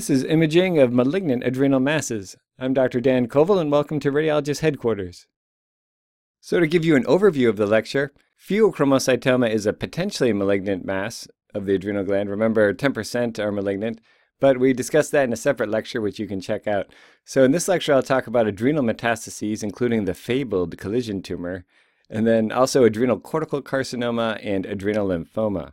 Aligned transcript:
This 0.00 0.08
is 0.08 0.24
imaging 0.24 0.78
of 0.78 0.94
malignant 0.94 1.44
adrenal 1.44 1.78
masses. 1.78 2.34
I'm 2.58 2.72
Dr. 2.72 3.02
Dan 3.02 3.28
Koval, 3.28 3.60
and 3.60 3.70
welcome 3.70 4.00
to 4.00 4.10
Radiologist 4.10 4.60
Headquarters. 4.60 5.26
So, 6.40 6.58
to 6.58 6.66
give 6.66 6.86
you 6.86 6.96
an 6.96 7.04
overview 7.04 7.50
of 7.50 7.58
the 7.58 7.66
lecture, 7.66 8.10
pheochromocytoma 8.42 9.50
is 9.50 9.66
a 9.66 9.74
potentially 9.74 10.32
malignant 10.32 10.86
mass 10.86 11.28
of 11.54 11.66
the 11.66 11.74
adrenal 11.74 12.04
gland. 12.04 12.30
Remember, 12.30 12.72
10% 12.72 13.38
are 13.38 13.52
malignant, 13.52 14.00
but 14.40 14.58
we 14.58 14.72
discussed 14.72 15.12
that 15.12 15.24
in 15.24 15.34
a 15.34 15.36
separate 15.36 15.68
lecture, 15.68 16.00
which 16.00 16.18
you 16.18 16.26
can 16.26 16.40
check 16.40 16.66
out. 16.66 16.86
So, 17.26 17.44
in 17.44 17.50
this 17.50 17.68
lecture, 17.68 17.92
I'll 17.92 18.02
talk 18.02 18.26
about 18.26 18.46
adrenal 18.46 18.82
metastases, 18.82 19.62
including 19.62 20.06
the 20.06 20.14
fabled 20.14 20.78
collision 20.78 21.20
tumor, 21.20 21.66
and 22.08 22.26
then 22.26 22.50
also 22.50 22.84
adrenal 22.84 23.20
cortical 23.20 23.60
carcinoma 23.60 24.40
and 24.42 24.64
adrenal 24.64 25.08
lymphoma. 25.08 25.72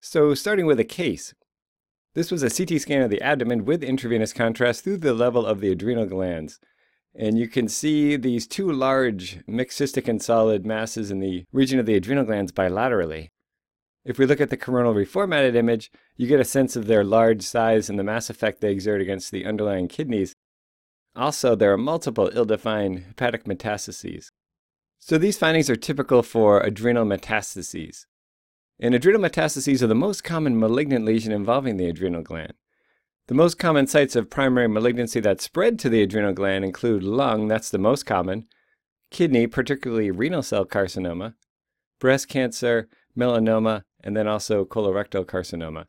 So, 0.00 0.32
starting 0.32 0.64
with 0.64 0.80
a 0.80 0.84
case, 0.84 1.34
this 2.14 2.30
was 2.30 2.42
a 2.42 2.50
CT 2.50 2.80
scan 2.80 3.02
of 3.02 3.10
the 3.10 3.22
abdomen 3.22 3.64
with 3.64 3.82
intravenous 3.82 4.32
contrast 4.32 4.84
through 4.84 4.98
the 4.98 5.14
level 5.14 5.46
of 5.46 5.60
the 5.60 5.70
adrenal 5.70 6.06
glands. 6.06 6.60
And 7.14 7.38
you 7.38 7.48
can 7.48 7.68
see 7.68 8.16
these 8.16 8.46
two 8.46 8.70
large 8.70 9.40
mixed 9.46 9.80
cystic 9.80 10.08
and 10.08 10.22
solid 10.22 10.64
masses 10.64 11.10
in 11.10 11.20
the 11.20 11.44
region 11.52 11.78
of 11.78 11.86
the 11.86 11.94
adrenal 11.94 12.24
glands 12.24 12.52
bilaterally. 12.52 13.28
If 14.04 14.18
we 14.18 14.26
look 14.26 14.40
at 14.40 14.50
the 14.50 14.56
coronal 14.56 14.94
reformatted 14.94 15.54
image, 15.54 15.90
you 16.16 16.26
get 16.26 16.40
a 16.40 16.44
sense 16.44 16.74
of 16.74 16.86
their 16.86 17.04
large 17.04 17.42
size 17.42 17.88
and 17.88 17.98
the 17.98 18.04
mass 18.04 18.30
effect 18.30 18.60
they 18.60 18.72
exert 18.72 19.00
against 19.00 19.30
the 19.30 19.46
underlying 19.46 19.88
kidneys. 19.88 20.34
Also, 21.14 21.54
there 21.54 21.72
are 21.72 21.78
multiple 21.78 22.30
ill-defined 22.32 23.04
hepatic 23.08 23.44
metastases. 23.44 24.30
So 24.98 25.18
these 25.18 25.38
findings 25.38 25.68
are 25.68 25.76
typical 25.76 26.22
for 26.22 26.60
adrenal 26.60 27.04
metastases. 27.04 28.06
And 28.80 28.94
adrenal 28.94 29.20
metastases 29.20 29.82
are 29.82 29.86
the 29.86 29.94
most 29.94 30.24
common 30.24 30.58
malignant 30.58 31.04
lesion 31.04 31.32
involving 31.32 31.76
the 31.76 31.86
adrenal 31.86 32.22
gland. 32.22 32.54
The 33.28 33.34
most 33.34 33.58
common 33.58 33.86
sites 33.86 34.16
of 34.16 34.30
primary 34.30 34.68
malignancy 34.68 35.20
that 35.20 35.40
spread 35.40 35.78
to 35.78 35.88
the 35.88 36.02
adrenal 36.02 36.32
gland 36.32 36.64
include 36.64 37.04
lung, 37.04 37.46
that's 37.46 37.70
the 37.70 37.78
most 37.78 38.04
common, 38.04 38.46
kidney, 39.10 39.46
particularly 39.46 40.10
renal 40.10 40.42
cell 40.42 40.64
carcinoma, 40.64 41.34
breast 42.00 42.28
cancer, 42.28 42.88
melanoma, 43.16 43.82
and 44.02 44.16
then 44.16 44.26
also 44.26 44.64
colorectal 44.64 45.24
carcinoma. 45.24 45.86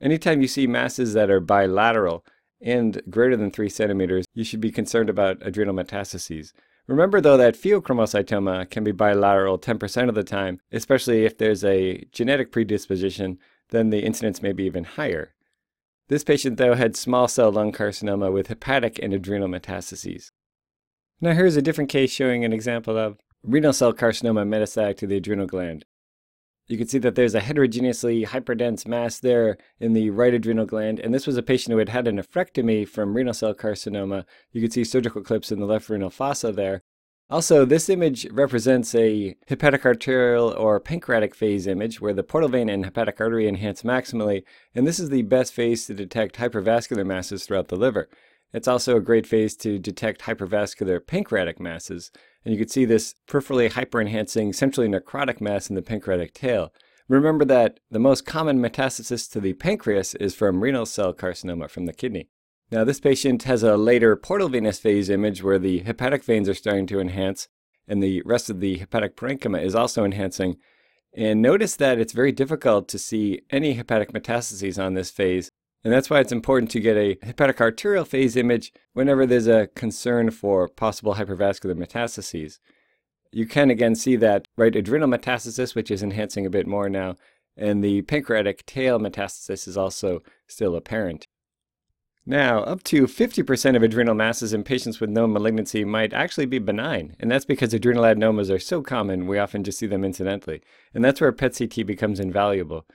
Anytime 0.00 0.42
you 0.42 0.48
see 0.48 0.66
masses 0.66 1.14
that 1.14 1.30
are 1.30 1.40
bilateral 1.40 2.24
and 2.60 3.00
greater 3.08 3.36
than 3.36 3.52
3 3.52 3.68
centimeters, 3.68 4.24
you 4.34 4.42
should 4.42 4.60
be 4.60 4.72
concerned 4.72 5.08
about 5.08 5.46
adrenal 5.46 5.74
metastases. 5.74 6.52
Remember, 6.86 7.20
though, 7.20 7.38
that 7.38 7.54
pheochromocytoma 7.54 8.68
can 8.70 8.84
be 8.84 8.92
bilateral 8.92 9.58
10% 9.58 10.08
of 10.08 10.14
the 10.14 10.24
time, 10.24 10.60
especially 10.70 11.24
if 11.24 11.38
there's 11.38 11.64
a 11.64 12.04
genetic 12.12 12.52
predisposition, 12.52 13.38
then 13.70 13.90
the 13.90 14.04
incidence 14.04 14.42
may 14.42 14.52
be 14.52 14.64
even 14.64 14.84
higher. 14.84 15.34
This 16.08 16.24
patient, 16.24 16.58
though, 16.58 16.74
had 16.74 16.96
small 16.96 17.28
cell 17.28 17.50
lung 17.50 17.72
carcinoma 17.72 18.30
with 18.30 18.48
hepatic 18.48 18.98
and 19.02 19.14
adrenal 19.14 19.48
metastases. 19.48 20.30
Now, 21.20 21.32
here's 21.32 21.56
a 21.56 21.62
different 21.62 21.88
case 21.88 22.10
showing 22.10 22.44
an 22.44 22.52
example 22.52 22.98
of 22.98 23.18
renal 23.42 23.72
cell 23.72 23.94
carcinoma 23.94 24.46
metastatic 24.46 24.98
to 24.98 25.06
the 25.06 25.16
adrenal 25.16 25.46
gland. 25.46 25.86
You 26.66 26.78
can 26.78 26.88
see 26.88 26.98
that 26.98 27.14
there's 27.14 27.34
a 27.34 27.40
heterogeneously 27.40 28.24
hyperdense 28.24 28.86
mass 28.86 29.18
there 29.18 29.58
in 29.80 29.92
the 29.92 30.08
right 30.10 30.32
adrenal 30.32 30.64
gland, 30.64 30.98
and 30.98 31.12
this 31.12 31.26
was 31.26 31.36
a 31.36 31.42
patient 31.42 31.72
who 31.72 31.78
had 31.78 31.90
had 31.90 32.08
an 32.08 32.16
nephrectomy 32.16 32.88
from 32.88 33.14
renal 33.14 33.34
cell 33.34 33.54
carcinoma. 33.54 34.24
You 34.52 34.62
can 34.62 34.70
see 34.70 34.84
surgical 34.84 35.22
clips 35.22 35.52
in 35.52 35.60
the 35.60 35.66
left 35.66 35.90
renal 35.90 36.08
fossa 36.08 36.52
there. 36.52 36.82
Also, 37.28 37.64
this 37.64 37.88
image 37.88 38.26
represents 38.30 38.94
a 38.94 39.34
hepatic 39.46 39.84
arterial 39.84 40.50
or 40.50 40.78
pancreatic 40.80 41.34
phase 41.34 41.66
image 41.66 42.00
where 42.00 42.12
the 42.12 42.22
portal 42.22 42.48
vein 42.48 42.68
and 42.68 42.84
hepatic 42.84 43.20
artery 43.20 43.48
enhance 43.48 43.82
maximally, 43.82 44.42
and 44.74 44.86
this 44.86 44.98
is 44.98 45.10
the 45.10 45.22
best 45.22 45.52
phase 45.52 45.86
to 45.86 45.94
detect 45.94 46.36
hypervascular 46.36 47.04
masses 47.04 47.44
throughout 47.44 47.68
the 47.68 47.76
liver. 47.76 48.08
It's 48.52 48.68
also 48.68 48.96
a 48.96 49.00
great 49.00 49.26
phase 49.26 49.56
to 49.56 49.78
detect 49.78 50.22
hypervascular 50.22 51.04
pancreatic 51.04 51.58
masses, 51.58 52.10
and 52.44 52.52
you 52.52 52.58
can 52.58 52.68
see 52.68 52.84
this 52.84 53.14
peripherally 53.28 53.70
hyperenhancing 53.70 54.54
centrally 54.54 54.88
necrotic 54.88 55.40
mass 55.40 55.68
in 55.68 55.74
the 55.74 55.82
pancreatic 55.82 56.34
tail. 56.34 56.72
Remember 57.08 57.44
that 57.44 57.80
the 57.90 57.98
most 57.98 58.24
common 58.24 58.58
metastasis 58.58 59.30
to 59.32 59.40
the 59.40 59.52
pancreas 59.54 60.14
is 60.14 60.34
from 60.34 60.62
renal 60.62 60.86
cell 60.86 61.12
carcinoma 61.12 61.68
from 61.70 61.86
the 61.86 61.92
kidney. 61.92 62.28
Now, 62.70 62.84
this 62.84 63.00
patient 63.00 63.42
has 63.42 63.62
a 63.62 63.76
later 63.76 64.16
portal 64.16 64.48
venous 64.48 64.78
phase 64.78 65.10
image 65.10 65.42
where 65.42 65.58
the 65.58 65.80
hepatic 65.80 66.24
veins 66.24 66.48
are 66.48 66.54
starting 66.54 66.86
to 66.86 67.00
enhance, 67.00 67.48
and 67.86 68.02
the 68.02 68.22
rest 68.24 68.48
of 68.48 68.60
the 68.60 68.78
hepatic 68.78 69.16
parenchyma 69.16 69.62
is 69.62 69.74
also 69.74 70.04
enhancing. 70.04 70.56
And 71.14 71.42
notice 71.42 71.76
that 71.76 71.98
it's 71.98 72.14
very 72.14 72.32
difficult 72.32 72.88
to 72.88 72.98
see 72.98 73.42
any 73.50 73.74
hepatic 73.74 74.12
metastases 74.12 74.82
on 74.82 74.94
this 74.94 75.10
phase 75.10 75.50
and 75.84 75.92
that's 75.92 76.08
why 76.08 76.18
it's 76.18 76.32
important 76.32 76.70
to 76.70 76.80
get 76.80 76.96
a 76.96 77.18
hepatic 77.22 77.60
arterial 77.60 78.06
phase 78.06 78.36
image 78.36 78.72
whenever 78.94 79.26
there's 79.26 79.46
a 79.46 79.68
concern 79.68 80.30
for 80.30 80.66
possible 80.66 81.14
hypervascular 81.14 81.76
metastases. 81.76 82.58
You 83.30 83.46
can 83.46 83.70
again 83.70 83.94
see 83.94 84.16
that 84.16 84.48
right 84.56 84.74
adrenal 84.74 85.08
metastasis, 85.08 85.74
which 85.74 85.90
is 85.90 86.02
enhancing 86.02 86.46
a 86.46 86.50
bit 86.50 86.66
more 86.66 86.88
now, 86.88 87.16
and 87.56 87.84
the 87.84 88.02
pancreatic 88.02 88.64
tail 88.64 88.98
metastasis 88.98 89.68
is 89.68 89.76
also 89.76 90.22
still 90.46 90.74
apparent. 90.74 91.26
Now, 92.26 92.60
up 92.60 92.82
to 92.84 93.02
50% 93.02 93.76
of 93.76 93.82
adrenal 93.82 94.14
masses 94.14 94.54
in 94.54 94.64
patients 94.64 94.98
with 94.98 95.10
known 95.10 95.34
malignancy 95.34 95.84
might 95.84 96.14
actually 96.14 96.46
be 96.46 96.58
benign, 96.58 97.16
and 97.20 97.30
that's 97.30 97.44
because 97.44 97.74
adrenal 97.74 98.04
adenomas 98.04 98.50
are 98.50 98.58
so 98.58 98.80
common 98.80 99.26
we 99.26 99.38
often 99.38 99.62
just 99.62 99.78
see 99.78 99.86
them 99.86 100.04
incidentally. 100.04 100.62
And 100.94 101.04
that's 101.04 101.20
where 101.20 101.32
PET 101.32 101.58
CT 101.58 101.86
becomes 101.86 102.20
invaluable. 102.20 102.86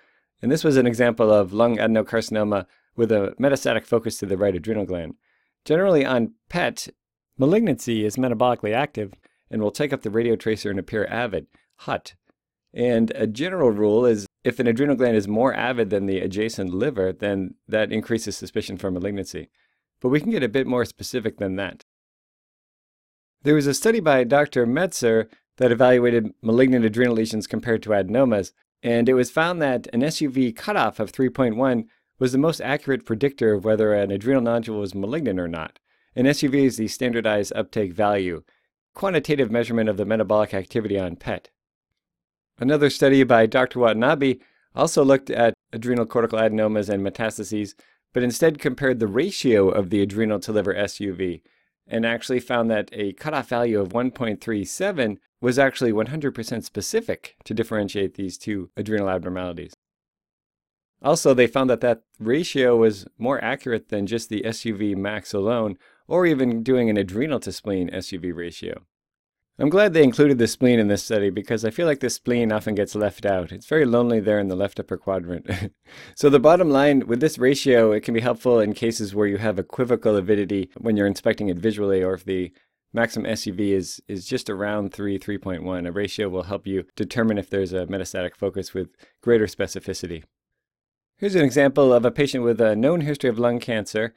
And 0.41 0.51
this 0.51 0.63
was 0.63 0.77
an 0.77 0.88
example 0.88 1.31
of 1.31 1.53
lung 1.53 1.77
adenocarcinoma 1.77 2.66
with 2.99 3.13
a 3.13 3.33
metastatic 3.39 3.85
focus 3.85 4.17
to 4.17 4.25
the 4.25 4.37
right 4.37 4.53
adrenal 4.53 4.85
gland. 4.85 5.15
Generally, 5.63 6.05
on 6.05 6.33
PET, 6.49 6.89
malignancy 7.37 8.03
is 8.03 8.17
metabolically 8.17 8.75
active 8.75 9.13
and 9.49 9.61
will 9.61 9.71
take 9.71 9.93
up 9.93 10.01
the 10.01 10.09
radiotracer 10.09 10.69
and 10.69 10.77
appear 10.77 11.05
avid, 11.05 11.47
hot. 11.77 12.15
And 12.73 13.11
a 13.15 13.25
general 13.25 13.71
rule 13.71 14.05
is 14.05 14.27
if 14.43 14.59
an 14.59 14.67
adrenal 14.67 14.97
gland 14.97 15.15
is 15.15 15.29
more 15.29 15.53
avid 15.53 15.89
than 15.89 16.07
the 16.07 16.19
adjacent 16.19 16.73
liver, 16.73 17.13
then 17.13 17.55
that 17.69 17.93
increases 17.93 18.35
suspicion 18.35 18.77
for 18.77 18.91
malignancy. 18.91 19.49
But 20.01 20.09
we 20.09 20.19
can 20.19 20.31
get 20.31 20.43
a 20.43 20.49
bit 20.49 20.67
more 20.67 20.83
specific 20.83 21.38
than 21.38 21.55
that. 21.55 21.85
There 23.43 23.55
was 23.55 23.65
a 23.65 23.73
study 23.73 24.01
by 24.01 24.25
Dr. 24.25 24.67
Metser 24.67 25.29
that 25.55 25.71
evaluated 25.71 26.33
malignant 26.41 26.83
adrenal 26.83 27.15
lesions 27.15 27.47
compared 27.47 27.81
to 27.83 27.91
adenomas, 27.91 28.51
and 28.83 29.07
it 29.07 29.13
was 29.13 29.31
found 29.31 29.61
that 29.61 29.88
an 29.93 30.01
SUV 30.01 30.53
cutoff 30.53 30.99
of 30.99 31.13
3.1 31.13 31.85
was 32.19 32.31
the 32.34 32.38
most 32.38 32.62
accurate 32.62 33.06
predictor 33.06 33.53
of 33.53 33.66
whether 33.66 33.94
an 33.94 34.12
adrenal 34.12 34.41
nodule 34.41 34.80
was 34.80 34.94
malignant 34.94 35.40
or 35.40 35.47
not. 35.47 35.80
An 36.16 36.25
SUV 36.25 36.66
is 36.66 36.78
the 36.78 36.88
standardized 36.88 37.53
uptake 37.56 37.94
value, 37.94 38.44
quantitative 38.94 39.50
measurement 39.50 39.90
of 39.90 39.97
the 39.97 40.06
metabolic 40.06 40.53
activity 40.53 41.00
on 41.00 41.16
PET. 41.16 41.50
Another 42.59 42.90
study 42.90 43.24
by 43.24 43.46
Dr. 43.46 43.80
Watanabe 43.80 44.35
also 44.75 45.03
looked 45.03 45.30
at 45.30 45.53
adrenal 45.72 46.06
cortical 46.06 46.40
adenomas 46.40 46.90
and 46.90 47.06
metastases, 47.06 47.74
but 48.13 48.24
instead 48.24 48.59
compared 48.59 49.00
the 49.00 49.07
ratio 49.07 49.69
of 49.69 49.90
the 49.90 50.01
adrenal 50.01 50.40
to 50.41 50.51
liver 50.51 50.74
SUV 50.74 51.41
and 51.88 52.06
actually 52.06 52.40
found 52.40 52.69
that 52.69 52.90
a 52.91 53.13
cutoff 53.13 53.50
value 53.50 53.80
of 53.80 53.90
1.37 53.90 55.18
was 55.41 55.57
actually 55.57 55.91
100% 55.91 56.63
specific 56.63 57.36
to 57.46 57.53
differentiate 57.53 58.16
these 58.16 58.38
two 58.38 58.69
adrenal 58.78 59.09
abnormalities. 59.09 59.74
Also, 61.01 61.33
they 61.33 61.47
found 61.47 61.69
that 61.69 61.81
that 61.81 62.03
ratio 62.19 62.75
was 62.75 63.05
more 63.17 63.43
accurate 63.43 63.89
than 63.89 64.05
just 64.05 64.29
the 64.29 64.41
SUV 64.41 64.95
max 64.95 65.33
alone, 65.33 65.77
or 66.07 66.25
even 66.25 66.63
doing 66.63 66.89
an 66.89 66.97
adrenal 66.97 67.39
to 67.39 67.51
spleen 67.51 67.89
SUV 67.89 68.35
ratio. 68.35 68.83
I'm 69.62 69.69
glad 69.69 69.94
they 69.94 70.03
included 70.03 70.38
the 70.38 70.47
spleen 70.47 70.79
in 70.79 70.88
this 70.88 71.03
study 71.03 71.29
because 71.29 71.65
I 71.65 71.69
feel 71.69 71.85
like 71.85 72.00
the 72.00 72.09
spleen 72.09 72.51
often 72.51 72.75
gets 72.75 72.95
left 72.95 73.25
out. 73.25 73.51
It's 73.51 73.65
very 73.65 73.85
lonely 73.85 74.21
there 74.21 74.39
in 74.39 74.47
the 74.47 74.56
left 74.56 74.79
upper 74.79 74.95
quadrant. 74.95 75.50
so 76.15 76.29
the 76.29 76.39
bottom 76.39 76.69
line, 76.69 77.06
with 77.07 77.19
this 77.19 77.38
ratio, 77.38 77.91
it 77.91 78.01
can 78.01 78.13
be 78.13 78.21
helpful 78.21 78.62
in 78.62 78.74
cases 78.74 79.13
where 79.13 79.27
you 79.27 79.38
have 79.38 79.59
equivocal 79.59 80.15
avidity 80.15 80.69
when 80.77 80.95
you're 80.95 81.06
inspecting 81.06 81.50
it 81.50 81.57
visually 81.57 82.01
or 82.01 82.13
if 82.13 82.24
the 82.24 82.53
maximum 82.94 83.29
SUV 83.29 83.71
is, 83.71 84.01
is 84.07 84.25
just 84.25 84.50
around 84.50 84.94
3, 84.94 85.19
3.1. 85.19 85.88
A 85.88 85.91
ratio 85.91 86.29
will 86.29 86.44
help 86.44 86.65
you 86.65 86.85
determine 86.95 87.38
if 87.38 87.50
there's 87.50 87.74
a 87.74 87.85
metastatic 87.88 88.38
focus 88.38 88.74
with 88.74 88.95
greater 89.21 89.45
specificity. 89.45 90.24
Here's 91.19 91.36
an 91.36 91.44
example 91.44 91.92
of 91.92 92.06
a 92.06 92.12
patient 92.12 92.45
with 92.45 92.62
a 92.62 92.77
known 92.77 93.01
history 93.01 93.30
of 93.30 93.38
lung 93.38 93.60
cancer, 93.60 94.16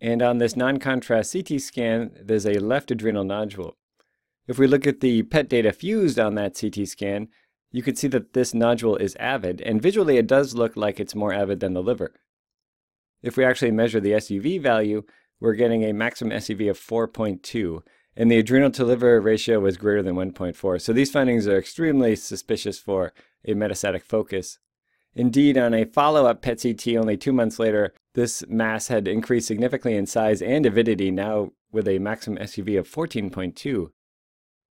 and 0.00 0.20
on 0.20 0.38
this 0.38 0.56
non-contrast 0.56 1.32
CT 1.32 1.60
scan, 1.60 2.10
there's 2.20 2.44
a 2.44 2.58
left 2.58 2.90
adrenal 2.90 3.22
nodule. 3.22 3.76
If 4.48 4.58
we 4.58 4.66
look 4.66 4.84
at 4.84 4.98
the 4.98 5.22
PET 5.22 5.48
data 5.48 5.72
fused 5.72 6.18
on 6.18 6.34
that 6.34 6.58
CT 6.60 6.88
scan, 6.88 7.28
you 7.70 7.84
can 7.84 7.94
see 7.94 8.08
that 8.08 8.32
this 8.32 8.52
nodule 8.52 8.96
is 8.96 9.14
avid, 9.20 9.60
and 9.60 9.80
visually 9.80 10.16
it 10.16 10.26
does 10.26 10.56
look 10.56 10.76
like 10.76 10.98
it's 10.98 11.14
more 11.14 11.32
avid 11.32 11.60
than 11.60 11.72
the 11.72 11.84
liver. 11.84 12.14
If 13.22 13.36
we 13.36 13.44
actually 13.44 13.70
measure 13.70 14.00
the 14.00 14.14
SUV 14.14 14.60
value, 14.60 15.04
we're 15.38 15.54
getting 15.54 15.84
a 15.84 15.92
maximum 15.92 16.36
SUV 16.36 16.68
of 16.68 16.80
4.2, 16.80 17.80
and 18.16 18.28
the 18.28 18.38
adrenal 18.38 18.72
to 18.72 18.84
liver 18.84 19.20
ratio 19.20 19.60
was 19.60 19.76
greater 19.76 20.02
than 20.02 20.16
1.4. 20.16 20.80
So 20.80 20.92
these 20.92 21.12
findings 21.12 21.46
are 21.46 21.58
extremely 21.58 22.16
suspicious 22.16 22.76
for 22.80 23.12
a 23.44 23.54
metastatic 23.54 24.02
focus 24.02 24.58
Indeed, 25.14 25.58
on 25.58 25.74
a 25.74 25.84
follow 25.84 26.26
up 26.26 26.40
PET 26.40 26.62
CT 26.62 26.96
only 26.96 27.16
two 27.16 27.32
months 27.32 27.58
later, 27.58 27.92
this 28.14 28.44
mass 28.48 28.88
had 28.88 29.08
increased 29.08 29.48
significantly 29.48 29.96
in 29.96 30.06
size 30.06 30.40
and 30.40 30.64
avidity, 30.66 31.10
now 31.10 31.50
with 31.72 31.88
a 31.88 31.98
maximum 31.98 32.42
SUV 32.42 32.78
of 32.78 32.88
14.2. 32.88 33.90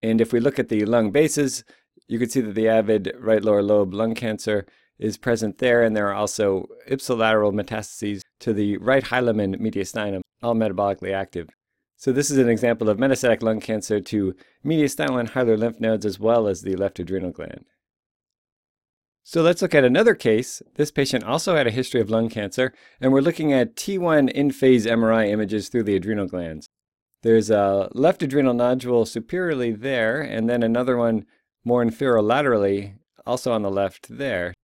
And 0.02 0.22
if 0.22 0.32
we 0.32 0.40
look 0.40 0.60
at 0.60 0.70
the 0.70 0.86
lung 0.86 1.12
bases, 1.12 1.64
you 2.08 2.20
can 2.20 2.30
see 2.30 2.42
that 2.42 2.56
the 2.56 2.70
avid 2.70 3.14
right 3.20 3.44
lower 3.44 3.62
lobe 3.62 3.94
lung 3.94 4.16
cancer 4.16 4.66
is 4.98 5.18
present 5.18 5.58
there, 5.60 5.84
and 5.84 5.96
there 5.96 6.08
are 6.08 6.14
also 6.14 6.68
ipsilateral 6.90 7.54
metastases 7.54 8.22
to 8.40 8.54
the 8.54 8.78
right 8.78 9.06
hilum 9.06 9.42
and 9.42 9.58
mediastinum, 9.58 10.22
all 10.42 10.56
metabolically 10.56 11.14
active. 11.14 11.50
So 11.96 12.14
this 12.14 12.32
is 12.32 12.38
an 12.38 12.50
example 12.50 12.90
of 12.90 12.98
metastatic 12.98 13.44
lung 13.44 13.60
cancer 13.60 14.00
to 14.00 14.36
mediastinal 14.66 15.20
and 15.20 15.30
hilar 15.30 15.58
lymph 15.58 15.82
nodes 15.82 16.06
as 16.06 16.18
well 16.18 16.48
as 16.48 16.62
the 16.62 16.78
left 16.78 17.00
adrenal 17.00 17.32
gland. 17.32 17.66
So 19.32 19.44
let's 19.44 19.62
look 19.62 19.76
at 19.76 19.84
another 19.84 20.16
case. 20.16 20.60
This 20.74 20.90
patient 20.90 21.24
also 21.24 21.56
had 21.56 21.68
a 21.68 21.70
history 21.70 22.02
of 22.02 22.10
lung 22.10 22.30
cancer, 22.30 22.74
and 23.00 23.14
we're 23.14 23.22
looking 23.22 23.54
at 23.54 23.76
T1 23.76 24.28
in-phase 24.32 24.88
MRI 24.88 25.30
images 25.30 25.70
through 25.70 25.84
the 25.84 25.96
adrenal 25.96 26.26
glands. 26.26 26.68
There's 27.22 27.52
a 27.52 27.90
left 27.94 28.24
adrenal 28.24 28.56
nodule 28.56 29.06
superiorly 29.06 29.72
there, 29.72 30.20
and 30.20 30.50
then 30.50 30.64
another 30.64 30.98
one 30.98 31.28
more 31.64 31.86
inferolaterally, 31.86 32.96
also 33.24 33.52
on 33.52 33.62
the 33.62 33.70
left 33.70 34.08
there. 34.10 34.56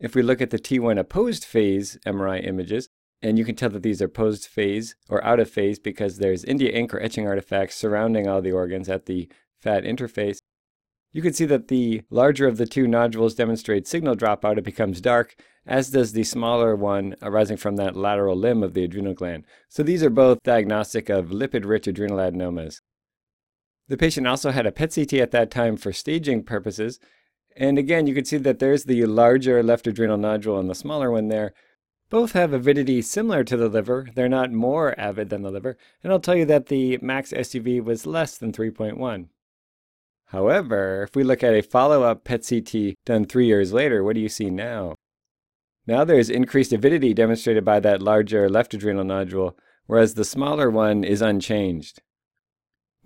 If 0.00 0.16
we 0.16 0.22
look 0.22 0.40
at 0.40 0.50
the 0.50 0.58
T1 0.58 0.98
opposed 0.98 1.44
phase 1.44 1.96
MRI 2.04 2.44
images, 2.44 2.88
and 3.22 3.38
you 3.38 3.44
can 3.44 3.54
tell 3.54 3.70
that 3.70 3.84
these 3.84 4.02
are 4.02 4.08
post 4.08 4.48
phase 4.48 4.96
or 5.08 5.22
out 5.22 5.38
of 5.38 5.48
phase 5.48 5.78
because 5.78 6.18
there's 6.18 6.42
India 6.42 6.70
ink 6.70 6.92
or 6.92 7.00
etching 7.00 7.28
artifacts 7.28 7.76
surrounding 7.76 8.26
all 8.26 8.42
the 8.42 8.50
organs 8.50 8.88
at 8.88 9.06
the 9.06 9.28
fat 9.60 9.84
interface. 9.84 10.38
You 11.12 11.22
can 11.22 11.32
see 11.32 11.46
that 11.46 11.68
the 11.68 12.02
larger 12.10 12.46
of 12.46 12.58
the 12.58 12.66
two 12.66 12.86
nodules 12.86 13.34
demonstrates 13.34 13.88
signal 13.88 14.14
dropout. 14.14 14.58
It 14.58 14.64
becomes 14.64 15.00
dark, 15.00 15.34
as 15.66 15.90
does 15.90 16.12
the 16.12 16.24
smaller 16.24 16.76
one 16.76 17.16
arising 17.22 17.56
from 17.56 17.76
that 17.76 17.96
lateral 17.96 18.36
limb 18.36 18.62
of 18.62 18.74
the 18.74 18.84
adrenal 18.84 19.14
gland. 19.14 19.44
So 19.68 19.82
these 19.82 20.02
are 20.02 20.10
both 20.10 20.42
diagnostic 20.42 21.08
of 21.08 21.30
lipid-rich 21.30 21.86
adrenal 21.86 22.18
adenomas. 22.18 22.80
The 23.88 23.96
patient 23.96 24.26
also 24.26 24.50
had 24.50 24.66
a 24.66 24.72
PET 24.72 24.94
CT 24.94 25.14
at 25.14 25.30
that 25.30 25.50
time 25.50 25.78
for 25.78 25.92
staging 25.94 26.44
purposes. 26.44 27.00
And 27.56 27.78
again, 27.78 28.06
you 28.06 28.14
can 28.14 28.26
see 28.26 28.36
that 28.36 28.58
there's 28.58 28.84
the 28.84 29.06
larger 29.06 29.62
left 29.62 29.86
adrenal 29.86 30.18
nodule 30.18 30.58
and 30.58 30.68
the 30.68 30.74
smaller 30.74 31.10
one 31.10 31.28
there. 31.28 31.54
Both 32.10 32.32
have 32.32 32.52
avidity 32.52 33.00
similar 33.00 33.44
to 33.44 33.56
the 33.56 33.68
liver. 33.68 34.08
They're 34.14 34.28
not 34.28 34.52
more 34.52 34.98
avid 35.00 35.30
than 35.30 35.42
the 35.42 35.50
liver. 35.50 35.78
And 36.02 36.12
I'll 36.12 36.20
tell 36.20 36.36
you 36.36 36.44
that 36.46 36.66
the 36.66 36.98
max 37.00 37.32
SUV 37.32 37.82
was 37.82 38.06
less 38.06 38.36
than 38.36 38.52
3.1. 38.52 39.28
However, 40.28 41.04
if 41.04 41.16
we 41.16 41.22
look 41.22 41.42
at 41.42 41.54
a 41.54 41.62
follow-up 41.62 42.24
PET 42.24 42.46
CT 42.46 42.96
done 43.06 43.24
three 43.24 43.46
years 43.46 43.72
later, 43.72 44.04
what 44.04 44.14
do 44.14 44.20
you 44.20 44.28
see 44.28 44.50
now? 44.50 44.94
Now 45.86 46.04
there's 46.04 46.28
increased 46.28 46.72
avidity 46.72 47.14
demonstrated 47.14 47.64
by 47.64 47.80
that 47.80 48.02
larger 48.02 48.48
left 48.48 48.74
adrenal 48.74 49.04
nodule, 49.04 49.56
whereas 49.86 50.14
the 50.14 50.24
smaller 50.24 50.70
one 50.70 51.02
is 51.02 51.22
unchanged. 51.22 52.02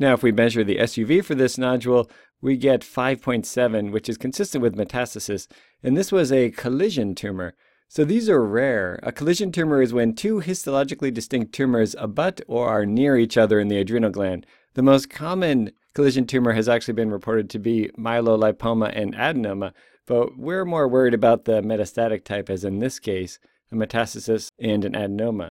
Now, 0.01 0.15
if 0.15 0.23
we 0.25 0.33
measure 0.33 0.65
the 0.65 0.79
SUV 0.79 1.25
for 1.25 1.37
this 1.37 1.57
nodule, 1.57 2.11
we 2.41 2.57
get 2.57 2.81
5.7, 2.81 3.93
which 3.93 4.09
is 4.09 4.19
consistent 4.19 4.61
with 4.61 4.75
metastasis, 4.75 5.47
and 5.81 5.97
this 5.97 6.11
was 6.11 6.33
a 6.33 6.51
collision 6.51 7.15
tumor. 7.15 7.55
So 7.87 8.05
these 8.05 8.29
are 8.29 8.45
rare. 8.45 8.99
A 9.05 9.13
collision 9.13 9.53
tumor 9.53 9.81
is 9.81 9.93
when 9.93 10.15
two 10.15 10.41
histologically 10.41 11.15
distinct 11.15 11.55
tumors 11.55 11.95
abut 11.99 12.41
or 12.49 12.69
are 12.69 12.85
near 12.85 13.17
each 13.17 13.37
other 13.37 13.61
in 13.61 13.69
the 13.69 13.79
adrenal 13.79 14.11
gland. 14.11 14.45
The 14.75 14.83
most 14.83 15.09
common 15.09 15.71
collision 15.95 16.27
tumor 16.27 16.53
has 16.53 16.69
actually 16.69 16.95
been 16.95 17.11
reported 17.11 17.51
to 17.51 17.59
be 17.59 17.91
myelolipoma 17.99 18.93
and 18.95 19.15
adenoma, 19.15 19.73
but 20.07 20.37
we're 20.39 20.65
more 20.65 20.89
worried 20.89 21.15
about 21.15 21.45
the 21.45 21.63
metastatic 21.63 22.25
type, 22.25 22.51
as 22.51 22.65
in 22.65 22.79
this 22.79 22.99
case, 22.99 23.39
a 23.71 23.75
metastasis 23.75 24.49
and 24.59 24.85
an 24.85 24.93
adenoma. 24.93 25.49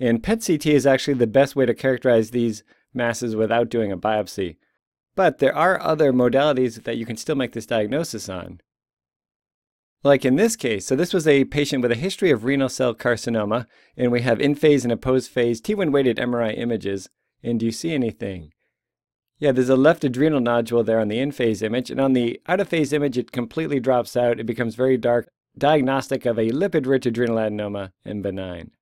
And 0.00 0.22
PET 0.22 0.44
CT 0.46 0.66
is 0.66 0.86
actually 0.86 1.14
the 1.14 1.26
best 1.26 1.56
way 1.56 1.66
to 1.66 1.74
characterize 1.74 2.30
these 2.30 2.62
masses 2.94 3.36
without 3.36 3.68
doing 3.68 3.92
a 3.92 3.98
biopsy. 3.98 4.56
But 5.14 5.38
there 5.38 5.54
are 5.54 5.80
other 5.82 6.12
modalities 6.12 6.84
that 6.84 6.96
you 6.96 7.04
can 7.04 7.16
still 7.16 7.34
make 7.34 7.52
this 7.52 7.66
diagnosis 7.66 8.28
on. 8.28 8.60
Like 10.04 10.24
in 10.24 10.36
this 10.36 10.54
case, 10.54 10.86
so 10.86 10.94
this 10.94 11.12
was 11.12 11.26
a 11.26 11.44
patient 11.46 11.82
with 11.82 11.90
a 11.90 11.96
history 11.96 12.30
of 12.30 12.44
renal 12.44 12.68
cell 12.68 12.94
carcinoma, 12.94 13.66
and 13.96 14.12
we 14.12 14.20
have 14.22 14.40
in 14.40 14.54
phase 14.54 14.84
and 14.84 14.92
opposed 14.92 15.30
phase 15.30 15.60
T1 15.60 15.90
weighted 15.90 16.18
MRI 16.18 16.56
images. 16.56 17.08
And 17.42 17.58
do 17.58 17.66
you 17.66 17.72
see 17.72 17.92
anything? 17.92 18.52
Yeah, 19.40 19.52
there's 19.52 19.68
a 19.68 19.76
left 19.76 20.02
adrenal 20.02 20.40
nodule 20.40 20.82
there 20.82 20.98
on 20.98 21.08
the 21.08 21.20
in-phase 21.20 21.62
image, 21.62 21.90
and 21.90 22.00
on 22.00 22.12
the 22.12 22.40
out-of-phase 22.48 22.92
image, 22.92 23.16
it 23.16 23.30
completely 23.30 23.78
drops 23.78 24.16
out. 24.16 24.40
It 24.40 24.46
becomes 24.46 24.74
very 24.74 24.96
dark, 24.96 25.28
diagnostic 25.56 26.26
of 26.26 26.38
a 26.38 26.50
lipid-rich 26.50 27.06
adrenal 27.06 27.36
adenoma 27.36 27.92
and 28.04 28.22
benign. 28.22 28.72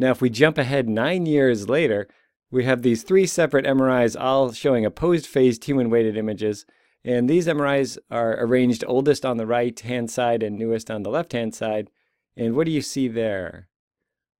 Now, 0.00 0.10
if 0.10 0.20
we 0.20 0.30
jump 0.30 0.58
ahead 0.58 0.88
nine 0.88 1.26
years 1.26 1.68
later, 1.68 2.08
we 2.50 2.64
have 2.64 2.82
these 2.82 3.04
three 3.04 3.26
separate 3.26 3.66
MRIs 3.66 4.20
all 4.20 4.52
showing 4.52 4.84
opposed 4.84 5.26
phase 5.26 5.58
T1 5.58 5.88
weighted 5.88 6.16
images, 6.16 6.66
and 7.04 7.30
these 7.30 7.46
MRIs 7.46 7.98
are 8.10 8.36
arranged 8.42 8.84
oldest 8.86 9.24
on 9.24 9.36
the 9.36 9.46
right-hand 9.46 10.10
side 10.10 10.42
and 10.42 10.58
newest 10.58 10.90
on 10.90 11.04
the 11.04 11.10
left-hand 11.10 11.54
side. 11.54 11.90
And 12.36 12.56
what 12.56 12.66
do 12.66 12.72
you 12.72 12.82
see 12.82 13.06
there? 13.06 13.68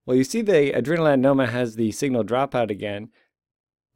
Well, 0.05 0.17
you 0.17 0.23
see 0.25 0.41
the 0.41 0.73
adrenal 0.73 1.05
adenoma 1.05 1.47
has 1.49 1.75
the 1.75 1.91
signal 1.91 2.25
dropout 2.25 2.69
again, 2.69 3.09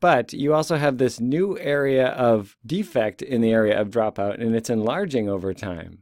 but 0.04 0.34
you 0.34 0.54
also 0.54 0.76
have 0.76 0.98
this 0.98 1.22
new 1.22 1.58
area 1.60 2.08
of 2.08 2.58
defect 2.66 3.22
in 3.22 3.40
the 3.40 3.54
area 3.54 3.80
of 3.80 3.90
dropout, 3.90 4.38
and 4.38 4.54
it's 4.54 4.70
enlarging 4.70 5.30
over 5.30 5.54
time. 5.54 6.00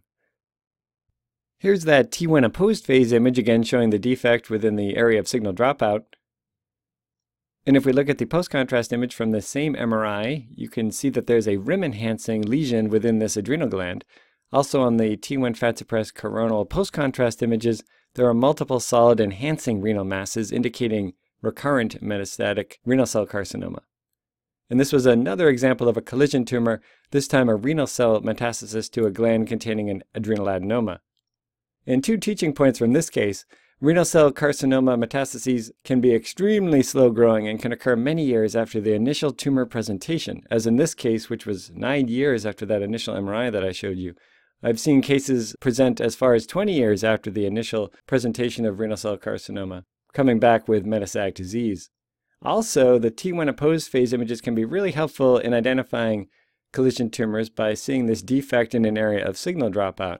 Here's 1.59 1.83
that 1.83 2.09
T1 2.09 2.43
opposed 2.43 2.83
phase 2.83 3.13
image 3.13 3.37
again 3.37 3.61
showing 3.61 3.91
the 3.91 3.99
defect 3.99 4.49
within 4.49 4.75
the 4.75 4.97
area 4.97 5.19
of 5.19 5.27
signal 5.27 5.53
dropout. 5.53 6.05
And 7.67 7.77
if 7.77 7.85
we 7.85 7.93
look 7.93 8.09
at 8.09 8.17
the 8.17 8.25
post-contrast 8.25 8.91
image 8.91 9.13
from 9.13 9.29
the 9.29 9.39
same 9.39 9.75
MRI, 9.75 10.47
you 10.49 10.67
can 10.67 10.91
see 10.91 11.09
that 11.09 11.27
there's 11.27 11.47
a 11.47 11.57
rim-enhancing 11.57 12.41
lesion 12.41 12.89
within 12.89 13.19
this 13.19 13.37
adrenal 13.37 13.69
gland. 13.69 14.03
Also 14.51 14.81
on 14.81 14.97
the 14.97 15.15
T1 15.15 15.55
fat-suppressed 15.55 16.15
coronal 16.15 16.65
post-contrast 16.65 17.43
images, 17.43 17.83
there 18.15 18.27
are 18.27 18.33
multiple 18.33 18.79
solid 18.79 19.19
enhancing 19.19 19.79
renal 19.79 20.05
masses 20.05 20.51
indicating 20.51 21.13
recurrent 21.43 22.03
metastatic 22.03 22.77
renal 22.83 23.05
cell 23.05 23.27
carcinoma. 23.27 23.81
And 24.71 24.79
this 24.79 24.93
was 24.93 25.05
another 25.05 25.49
example 25.49 25.89
of 25.89 25.97
a 25.97 26.01
collision 26.01 26.45
tumor, 26.45 26.81
this 27.11 27.27
time 27.27 27.49
a 27.49 27.57
renal 27.57 27.87
cell 27.87 28.21
metastasis 28.21 28.89
to 28.91 29.05
a 29.05 29.11
gland 29.11 29.47
containing 29.49 29.89
an 29.89 30.01
adrenal 30.15 30.45
adenoma. 30.45 30.99
And 31.85 32.01
two 32.01 32.15
teaching 32.15 32.53
points 32.53 32.79
from 32.79 32.93
this 32.93 33.09
case 33.09 33.43
renal 33.81 34.05
cell 34.05 34.31
carcinoma 34.31 34.97
metastases 34.97 35.71
can 35.83 35.99
be 35.99 36.15
extremely 36.15 36.81
slow 36.81 37.09
growing 37.09 37.49
and 37.49 37.61
can 37.61 37.73
occur 37.73 37.97
many 37.97 38.23
years 38.23 38.55
after 38.55 38.79
the 38.79 38.93
initial 38.93 39.33
tumor 39.33 39.65
presentation, 39.65 40.43
as 40.49 40.65
in 40.65 40.77
this 40.77 40.93
case, 40.93 41.29
which 41.29 41.45
was 41.45 41.71
nine 41.71 42.07
years 42.07 42.45
after 42.45 42.65
that 42.65 42.81
initial 42.81 43.13
MRI 43.13 43.51
that 43.51 43.65
I 43.65 43.73
showed 43.73 43.97
you. 43.97 44.13
I've 44.63 44.79
seen 44.79 45.01
cases 45.01 45.53
present 45.59 45.99
as 45.99 46.15
far 46.15 46.33
as 46.33 46.47
20 46.47 46.71
years 46.71 47.03
after 47.03 47.29
the 47.29 47.45
initial 47.45 47.91
presentation 48.07 48.65
of 48.65 48.79
renal 48.79 48.95
cell 48.95 49.17
carcinoma, 49.17 49.83
coming 50.13 50.39
back 50.39 50.69
with 50.69 50.85
metastatic 50.85 51.33
disease. 51.33 51.89
Also, 52.43 52.97
the 52.97 53.11
T1 53.11 53.47
opposed 53.47 53.89
phase 53.89 54.13
images 54.13 54.41
can 54.41 54.55
be 54.55 54.65
really 54.65 54.91
helpful 54.91 55.37
in 55.37 55.53
identifying 55.53 56.27
collision 56.73 57.09
tumors 57.09 57.49
by 57.49 57.73
seeing 57.73 58.05
this 58.05 58.21
defect 58.21 58.73
in 58.73 58.85
an 58.85 58.97
area 58.97 59.27
of 59.27 59.37
signal 59.37 59.69
dropout. 59.69 60.17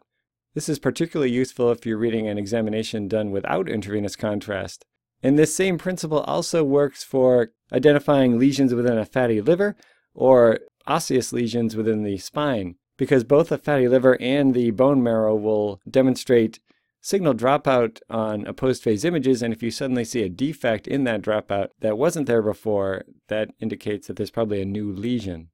This 0.53 0.69
is 0.69 0.79
particularly 0.79 1.31
useful 1.31 1.71
if 1.71 1.85
you're 1.85 1.97
reading 1.97 2.27
an 2.27 2.37
examination 2.37 3.07
done 3.07 3.31
without 3.31 3.69
intravenous 3.69 4.15
contrast. 4.15 4.85
And 5.23 5.37
this 5.39 5.55
same 5.55 5.77
principle 5.77 6.21
also 6.21 6.63
works 6.63 7.03
for 7.03 7.51
identifying 7.71 8.37
lesions 8.37 8.73
within 8.73 8.97
a 8.97 9.05
fatty 9.05 9.39
liver 9.39 9.75
or 10.13 10.59
osseous 10.85 11.31
lesions 11.31 11.75
within 11.75 12.03
the 12.03 12.17
spine, 12.17 12.75
because 12.97 13.23
both 13.23 13.49
the 13.49 13.57
fatty 13.57 13.87
liver 13.87 14.19
and 14.19 14.53
the 14.53 14.71
bone 14.71 15.01
marrow 15.01 15.35
will 15.35 15.79
demonstrate 15.89 16.59
signal 17.01 17.33
dropout 17.33 17.99
on 18.09 18.45
opposed 18.45 18.83
phase 18.83 19.03
images, 19.03 19.41
and 19.41 19.53
if 19.53 19.61
you 19.61 19.71
suddenly 19.71 20.05
see 20.05 20.21
a 20.21 20.29
defect 20.29 20.87
in 20.87 21.03
that 21.03 21.21
dropout 21.21 21.69
that 21.79 21.97
wasn't 21.97 22.27
there 22.27 22.43
before, 22.43 23.03
that 23.27 23.49
indicates 23.59 24.07
that 24.07 24.15
there's 24.15 24.31
probably 24.31 24.61
a 24.61 24.65
new 24.65 24.91
lesion. 24.91 25.49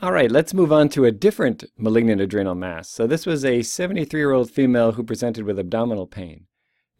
All 0.00 0.12
right, 0.12 0.30
let's 0.30 0.52
move 0.52 0.72
on 0.72 0.88
to 0.90 1.04
a 1.04 1.12
different 1.12 1.64
malignant 1.78 2.20
adrenal 2.20 2.56
mass. 2.56 2.90
So 2.90 3.06
this 3.06 3.24
was 3.24 3.44
a 3.44 3.60
73-year-old 3.60 4.50
female 4.50 4.92
who 4.92 5.04
presented 5.04 5.44
with 5.44 5.58
abdominal 5.58 6.08
pain. 6.08 6.46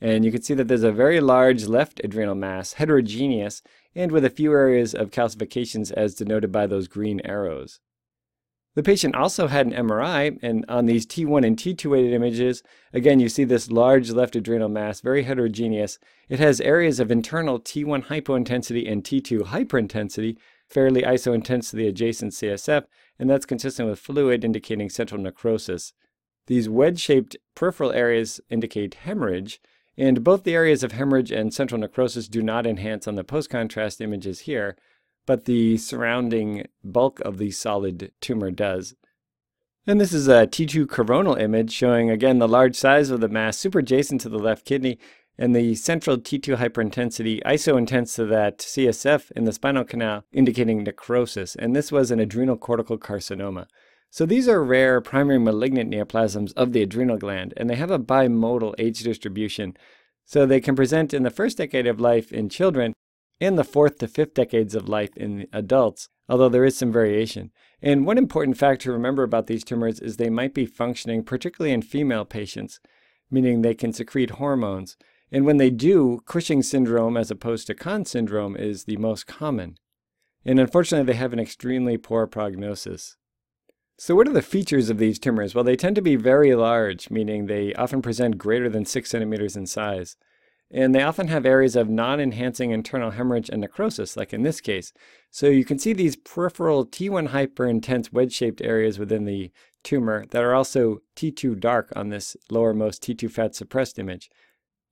And 0.00 0.24
you 0.24 0.30
can 0.30 0.42
see 0.42 0.54
that 0.54 0.68
there's 0.68 0.84
a 0.84 0.92
very 0.92 1.20
large 1.20 1.66
left 1.66 2.00
adrenal 2.04 2.36
mass, 2.36 2.74
heterogeneous, 2.74 3.62
and 3.94 4.12
with 4.12 4.24
a 4.24 4.30
few 4.30 4.52
areas 4.52 4.94
of 4.94 5.10
calcifications 5.10 5.90
as 5.92 6.14
denoted 6.14 6.52
by 6.52 6.66
those 6.66 6.88
green 6.88 7.20
arrows. 7.24 7.80
The 8.74 8.82
patient 8.82 9.14
also 9.14 9.46
had 9.46 9.66
an 9.66 9.72
MRI, 9.72 10.36
and 10.42 10.64
on 10.68 10.86
these 10.86 11.06
T1 11.06 11.46
and 11.46 11.56
T2 11.56 11.88
weighted 11.88 12.12
images, 12.12 12.62
again, 12.92 13.20
you 13.20 13.28
see 13.28 13.44
this 13.44 13.70
large 13.70 14.10
left 14.10 14.34
adrenal 14.34 14.68
mass, 14.68 15.00
very 15.00 15.22
heterogeneous. 15.22 16.00
It 16.28 16.40
has 16.40 16.60
areas 16.60 16.98
of 16.98 17.12
internal 17.12 17.60
T1 17.60 18.06
hypointensity 18.06 18.90
and 18.90 19.04
T2 19.04 19.42
hyperintensity, 19.42 20.36
fairly 20.68 21.02
isointense 21.02 21.70
to 21.70 21.76
the 21.76 21.86
adjacent 21.86 22.32
CSF, 22.32 22.84
and 23.16 23.30
that's 23.30 23.46
consistent 23.46 23.88
with 23.88 24.00
fluid 24.00 24.44
indicating 24.44 24.90
central 24.90 25.20
necrosis. 25.20 25.92
These 26.48 26.68
wedge-shaped 26.68 27.36
peripheral 27.54 27.92
areas 27.92 28.40
indicate 28.50 28.94
hemorrhage, 28.94 29.60
and 29.96 30.24
both 30.24 30.42
the 30.42 30.54
areas 30.54 30.82
of 30.82 30.90
hemorrhage 30.90 31.30
and 31.30 31.54
central 31.54 31.80
necrosis 31.80 32.26
do 32.26 32.42
not 32.42 32.66
enhance 32.66 33.06
on 33.06 33.14
the 33.14 33.22
post-contrast 33.22 34.00
images 34.00 34.40
here, 34.40 34.76
but 35.26 35.44
the 35.44 35.76
surrounding 35.76 36.66
bulk 36.82 37.20
of 37.20 37.38
the 37.38 37.50
solid 37.50 38.12
tumor 38.20 38.50
does. 38.50 38.94
And 39.86 40.00
this 40.00 40.12
is 40.12 40.28
a 40.28 40.46
T2 40.46 40.88
coronal 40.88 41.34
image 41.34 41.70
showing 41.70 42.08
again 42.08 42.38
the 42.38 42.48
large 42.48 42.74
size 42.74 43.10
of 43.10 43.20
the 43.20 43.28
mass 43.28 43.58
super 43.58 43.80
adjacent 43.80 44.20
to 44.22 44.28
the 44.28 44.38
left 44.38 44.64
kidney 44.64 44.98
and 45.36 45.54
the 45.54 45.74
central 45.74 46.16
T2 46.16 46.56
hyperintensity 46.56 47.42
iso-intense 47.42 48.14
to 48.14 48.24
that 48.26 48.58
CSF 48.58 49.30
in 49.32 49.44
the 49.44 49.52
spinal 49.52 49.84
canal 49.84 50.24
indicating 50.32 50.84
necrosis. 50.84 51.56
And 51.56 51.74
this 51.74 51.90
was 51.90 52.10
an 52.10 52.20
adrenal 52.20 52.56
cortical 52.56 52.98
carcinoma. 52.98 53.66
So 54.10 54.24
these 54.24 54.48
are 54.48 54.62
rare 54.62 55.00
primary 55.00 55.40
malignant 55.40 55.90
neoplasms 55.90 56.52
of 56.54 56.72
the 56.72 56.82
adrenal 56.82 57.18
gland, 57.18 57.52
and 57.56 57.68
they 57.68 57.74
have 57.74 57.90
a 57.90 57.98
bimodal 57.98 58.74
age 58.78 59.02
distribution. 59.02 59.76
So 60.24 60.46
they 60.46 60.60
can 60.60 60.76
present 60.76 61.12
in 61.12 61.24
the 61.24 61.30
first 61.30 61.58
decade 61.58 61.86
of 61.86 62.00
life 62.00 62.32
in 62.32 62.48
children 62.48 62.94
and 63.40 63.58
the 63.58 63.64
fourth 63.64 63.98
to 63.98 64.08
fifth 64.08 64.34
decades 64.34 64.74
of 64.74 64.88
life 64.88 65.16
in 65.16 65.46
adults, 65.52 66.08
although 66.28 66.48
there 66.48 66.64
is 66.64 66.76
some 66.76 66.92
variation. 66.92 67.50
And 67.82 68.06
one 68.06 68.18
important 68.18 68.56
fact 68.56 68.82
to 68.82 68.92
remember 68.92 69.22
about 69.22 69.46
these 69.46 69.64
tumors 69.64 70.00
is 70.00 70.16
they 70.16 70.30
might 70.30 70.54
be 70.54 70.66
functioning, 70.66 71.22
particularly 71.24 71.72
in 71.72 71.82
female 71.82 72.24
patients, 72.24 72.80
meaning 73.30 73.62
they 73.62 73.74
can 73.74 73.92
secrete 73.92 74.30
hormones. 74.30 74.96
And 75.30 75.44
when 75.44 75.56
they 75.56 75.70
do, 75.70 76.20
Cushing 76.26 76.62
syndrome 76.62 77.16
as 77.16 77.30
opposed 77.30 77.66
to 77.66 77.74
Conn 77.74 78.04
syndrome 78.04 78.56
is 78.56 78.84
the 78.84 78.96
most 78.96 79.26
common. 79.26 79.76
And 80.44 80.60
unfortunately, 80.60 81.12
they 81.12 81.18
have 81.18 81.32
an 81.32 81.40
extremely 81.40 81.96
poor 81.96 82.26
prognosis. 82.26 83.16
So, 83.96 84.14
what 84.14 84.28
are 84.28 84.32
the 84.32 84.42
features 84.42 84.90
of 84.90 84.98
these 84.98 85.18
tumors? 85.18 85.54
Well, 85.54 85.64
they 85.64 85.76
tend 85.76 85.96
to 85.96 86.02
be 86.02 86.16
very 86.16 86.54
large, 86.54 87.10
meaning 87.10 87.46
they 87.46 87.72
often 87.74 88.02
present 88.02 88.38
greater 88.38 88.68
than 88.68 88.84
six 88.84 89.10
centimeters 89.10 89.56
in 89.56 89.66
size 89.66 90.16
and 90.70 90.94
they 90.94 91.02
often 91.02 91.28
have 91.28 91.46
areas 91.46 91.76
of 91.76 91.88
non-enhancing 91.88 92.70
internal 92.70 93.12
hemorrhage 93.12 93.48
and 93.48 93.60
necrosis, 93.60 94.16
like 94.16 94.32
in 94.32 94.42
this 94.42 94.60
case. 94.60 94.92
So 95.30 95.46
you 95.46 95.64
can 95.64 95.78
see 95.78 95.92
these 95.92 96.16
peripheral 96.16 96.86
T1 96.86 97.28
hyperintense 97.28 98.12
wedge-shaped 98.12 98.60
areas 98.60 98.98
within 98.98 99.24
the 99.24 99.50
tumor 99.82 100.24
that 100.30 100.42
are 100.42 100.54
also 100.54 100.98
T2 101.16 101.60
dark 101.60 101.92
on 101.94 102.08
this 102.08 102.36
lowermost 102.50 103.00
T2 103.00 103.30
fat 103.30 103.54
suppressed 103.54 103.98
image, 103.98 104.30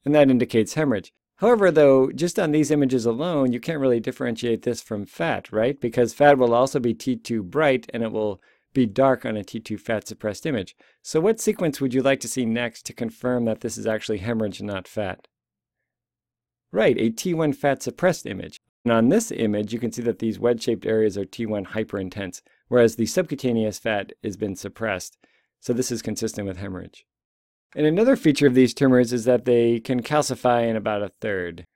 and 0.04 0.14
that 0.14 0.30
indicates 0.30 0.74
hemorrhage. 0.74 1.12
However, 1.36 1.72
though, 1.72 2.12
just 2.12 2.38
on 2.38 2.52
these 2.52 2.70
images 2.70 3.04
alone, 3.04 3.52
you 3.52 3.58
can't 3.58 3.80
really 3.80 3.98
differentiate 3.98 4.62
this 4.62 4.80
from 4.80 5.06
fat, 5.06 5.50
right? 5.50 5.80
Because 5.80 6.14
fat 6.14 6.38
will 6.38 6.54
also 6.54 6.78
be 6.78 6.94
T2 6.94 7.42
bright 7.42 7.90
and 7.92 8.04
it 8.04 8.12
will 8.12 8.40
be 8.72 8.86
dark 8.86 9.26
on 9.26 9.36
a 9.36 9.42
T2 9.42 9.80
fat 9.80 10.06
suppressed 10.06 10.46
image. 10.46 10.76
So 11.02 11.20
what 11.20 11.40
sequence 11.40 11.80
would 11.80 11.92
you 11.94 12.02
like 12.02 12.20
to 12.20 12.28
see 12.28 12.46
next 12.46 12.86
to 12.86 12.92
confirm 12.92 13.44
that 13.46 13.60
this 13.60 13.76
is 13.76 13.86
actually 13.88 14.18
hemorrhage, 14.18 14.60
and 14.60 14.68
not 14.68 14.86
fat? 14.86 15.26
Right, 16.72 16.96
a 16.98 17.10
T1 17.10 17.54
fat 17.54 17.82
suppressed 17.82 18.26
image. 18.26 18.58
And 18.84 18.92
on 18.92 19.10
this 19.10 19.30
image, 19.30 19.72
you 19.72 19.78
can 19.78 19.92
see 19.92 20.02
that 20.02 20.18
these 20.18 20.38
wedge-shaped 20.38 20.86
areas 20.86 21.18
are 21.18 21.24
T1 21.24 21.68
hyperintense, 21.68 22.40
whereas 22.68 22.96
the 22.96 23.06
subcutaneous 23.06 23.78
fat 23.78 24.12
has 24.24 24.36
been 24.36 24.56
suppressed. 24.56 25.18
So 25.60 25.72
this 25.72 25.92
is 25.92 26.02
consistent 26.02 26.48
with 26.48 26.56
hemorrhage. 26.56 27.04
And 27.76 27.86
another 27.86 28.16
feature 28.16 28.46
of 28.46 28.54
these 28.54 28.74
tumors 28.74 29.12
is 29.12 29.24
that 29.26 29.44
they 29.44 29.80
can 29.80 30.02
calcify 30.02 30.68
in 30.68 30.74
about 30.74 31.02
a 31.02 31.08
third. 31.08 31.66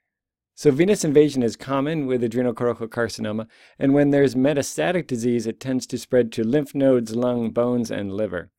So 0.55 0.71
venous 0.71 1.05
invasion 1.05 1.43
is 1.43 1.55
common 1.55 2.07
with 2.07 2.23
adrenocortical 2.23 2.89
carcinoma, 2.89 3.47
and 3.79 3.93
when 3.93 4.11
there's 4.11 4.35
metastatic 4.35 5.07
disease, 5.07 5.47
it 5.47 5.61
tends 5.61 5.87
to 5.89 5.99
spread 5.99 6.33
to 6.33 6.45
lymph 6.45 6.75
nodes, 6.75 7.15
lung, 7.15 7.51
bones, 7.51 7.91
and 7.91 8.13
liver. 8.13 8.51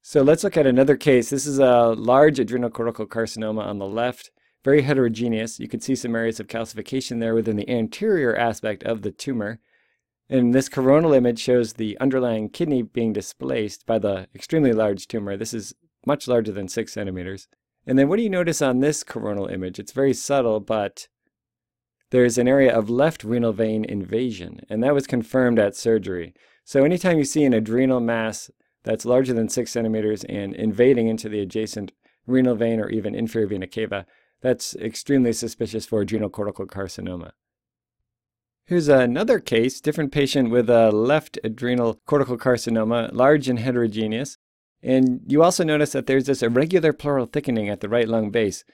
So 0.00 0.22
let's 0.22 0.44
look 0.44 0.56
at 0.56 0.66
another 0.66 0.96
case. 0.96 1.30
This 1.30 1.44
is 1.44 1.58
a 1.58 1.88
large 1.88 2.38
adrenocortical 2.38 3.08
carcinoma 3.08 3.64
on 3.64 3.78
the 3.78 3.86
left, 3.86 4.30
very 4.64 4.82
heterogeneous. 4.82 5.58
You 5.58 5.68
can 5.68 5.80
see 5.80 5.94
some 5.94 6.14
areas 6.14 6.40
of 6.40 6.46
calcification 6.46 7.20
there 7.20 7.34
within 7.34 7.56
the 7.56 7.68
anterior 7.68 8.36
aspect 8.36 8.82
of 8.84 9.02
the 9.02 9.10
tumor. 9.10 9.60
And 10.28 10.54
this 10.54 10.68
coronal 10.68 11.12
image 11.12 11.40
shows 11.40 11.74
the 11.74 11.98
underlying 11.98 12.48
kidney 12.48 12.82
being 12.82 13.12
displaced 13.12 13.86
by 13.86 13.98
the 13.98 14.28
extremely 14.34 14.72
large 14.72 15.08
tumor. 15.08 15.36
This 15.36 15.52
is 15.52 15.74
much 16.06 16.28
larger 16.28 16.52
than 16.52 16.68
six 16.68 16.92
centimeters. 16.92 17.48
And 17.86 17.98
then 17.98 18.08
what 18.08 18.16
do 18.16 18.22
you 18.22 18.30
notice 18.30 18.62
on 18.62 18.80
this 18.80 19.02
coronal 19.02 19.46
image? 19.46 19.78
It's 19.78 19.92
very 19.92 20.14
subtle, 20.14 20.60
but 20.60 21.08
there's 22.10 22.38
an 22.38 22.46
area 22.46 22.72
of 22.76 22.90
left 22.90 23.24
renal 23.24 23.52
vein 23.52 23.84
invasion, 23.84 24.60
and 24.68 24.82
that 24.82 24.94
was 24.94 25.06
confirmed 25.06 25.58
at 25.58 25.74
surgery. 25.74 26.34
So 26.64 26.84
anytime 26.84 27.18
you 27.18 27.24
see 27.24 27.44
an 27.44 27.54
adrenal 27.54 28.00
mass 28.00 28.50
that's 28.84 29.04
larger 29.04 29.32
than 29.32 29.48
six 29.48 29.72
centimeters 29.72 30.22
and 30.24 30.54
invading 30.54 31.08
into 31.08 31.28
the 31.28 31.40
adjacent 31.40 31.92
renal 32.26 32.54
vein 32.54 32.80
or 32.80 32.88
even 32.88 33.14
inferior 33.14 33.48
vena 33.48 33.66
cava, 33.66 34.06
that's 34.42 34.74
extremely 34.76 35.32
suspicious 35.32 35.86
for 35.86 36.04
adrenocortical 36.04 36.66
carcinoma. 36.66 37.30
Here's 38.66 38.88
another 38.88 39.40
case, 39.40 39.80
different 39.80 40.12
patient 40.12 40.50
with 40.50 40.70
a 40.70 40.90
left 40.90 41.38
adrenal 41.42 42.00
cortical 42.06 42.38
carcinoma, 42.38 43.12
large 43.12 43.48
and 43.48 43.58
heterogeneous. 43.58 44.38
And 44.82 45.20
you 45.26 45.42
also 45.42 45.64
notice 45.64 45.92
that 45.92 46.06
there's 46.06 46.26
this 46.26 46.42
irregular 46.42 46.92
pleural 46.92 47.26
thickening 47.26 47.68
at 47.68 47.80
the 47.80 47.88
right 47.88 48.08
lung 48.08 48.30
base. 48.30 48.64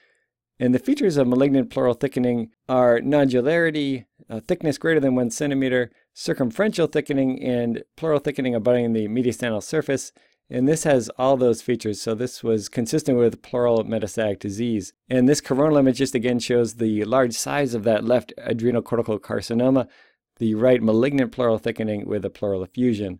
And 0.59 0.75
the 0.75 0.79
features 0.79 1.17
of 1.17 1.27
malignant 1.27 1.69
pleural 1.69 1.93
thickening 1.93 2.49
are 2.67 2.99
nodularity, 2.99 4.05
uh, 4.29 4.41
thickness 4.41 4.77
greater 4.77 4.99
than 4.99 5.15
one 5.15 5.31
centimeter, 5.31 5.91
circumferential 6.13 6.91
thickening, 6.91 7.41
and 7.41 7.83
pleural 7.95 8.19
thickening 8.19 8.55
abutting 8.55 8.93
the 8.93 9.07
mediastinal 9.07 9.63
surface, 9.63 10.11
and 10.49 10.67
this 10.67 10.83
has 10.83 11.09
all 11.17 11.37
those 11.37 11.61
features, 11.61 12.01
so 12.01 12.15
this 12.15 12.43
was 12.43 12.69
consistent 12.69 13.17
with 13.17 13.41
pleural 13.41 13.83
metastatic 13.83 14.39
disease. 14.39 14.93
And 15.07 15.29
this 15.29 15.41
coronal 15.41 15.77
image 15.77 15.97
just 15.97 16.15
again 16.15 16.39
shows 16.39 16.75
the 16.75 17.03
large 17.03 17.33
size 17.33 17.73
of 17.73 17.83
that 17.83 18.03
left 18.03 18.33
adrenal 18.37 18.81
cortical 18.81 19.19
carcinoma, 19.19 19.87
the 20.37 20.55
right 20.55 20.81
malignant 20.81 21.31
pleural 21.31 21.59
thickening 21.59 22.07
with 22.07 22.25
a 22.25 22.29
pleural 22.29 22.63
effusion. 22.63 23.19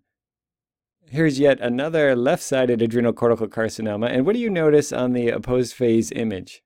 Here's 1.11 1.39
yet 1.39 1.59
another 1.59 2.15
left-sided 2.15 2.81
adrenal 2.81 3.13
cortical 3.13 3.47
carcinoma, 3.47 4.09
and 4.11 4.25
what 4.25 4.33
do 4.33 4.39
you 4.39 4.49
notice 4.49 4.91
on 4.91 5.13
the 5.13 5.29
opposed 5.29 5.73
phase 5.73 6.11
image? 6.11 6.61